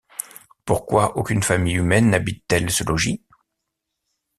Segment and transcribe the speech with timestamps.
[0.65, 3.21] Pourquoi aucune famille humaine n’habite-t-elle ce logis?